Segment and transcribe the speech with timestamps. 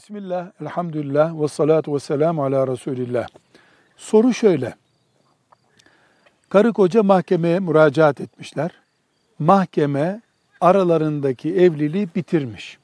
[0.00, 3.26] Bismillah, elhamdülillah ve salatu ve selamu ala Resulillah.
[3.96, 4.74] Soru şöyle.
[6.48, 8.70] Karı koca mahkemeye müracaat etmişler.
[9.38, 10.20] Mahkeme
[10.60, 12.78] aralarındaki evliliği bitirmiş.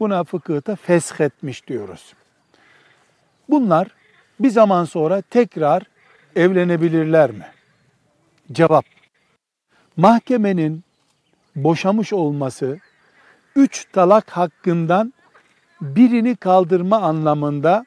[0.00, 2.14] Buna fıkıhta feshetmiş diyoruz.
[3.48, 3.88] Bunlar
[4.40, 5.82] bir zaman sonra tekrar
[6.36, 7.46] evlenebilirler mi?
[8.52, 8.84] Cevap.
[9.96, 10.84] Mahkemenin
[11.56, 12.78] boşamış olması
[13.56, 15.12] üç talak hakkından
[15.80, 17.86] birini kaldırma anlamında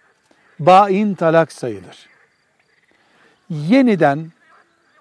[0.59, 2.09] bain talak sayılır.
[3.49, 4.31] Yeniden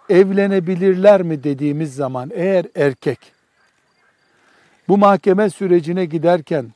[0.09, 3.19] evlenebilirler mi dediğimiz zaman eğer erkek
[4.89, 6.73] bu mahkeme sürecine giderken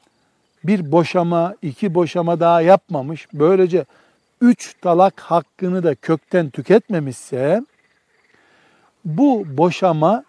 [0.65, 3.85] bir boşama, iki boşama daha yapmamış, böylece
[4.41, 7.63] üç talak hakkını da kökten tüketmemişse,
[9.05, 10.25] bu boşama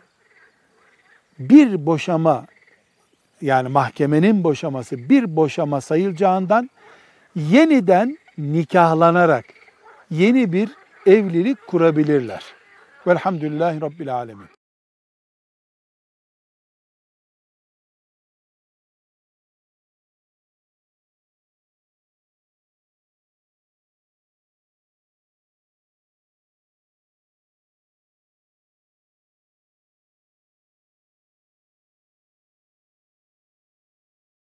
[1.39, 2.45] bir boşama
[3.41, 6.69] yani mahkemenin boşaması bir boşama sayılacağından
[7.35, 9.45] yeniden nikahlanarak
[10.11, 10.69] yeni bir
[11.05, 12.43] evlilik kurabilirler.
[13.07, 14.47] Velhamdülillahi Rabbil Alemin.